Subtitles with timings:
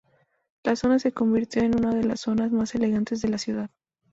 [0.63, 3.69] La zona se convirtió en una de las zonas más elegantes de la ciudad.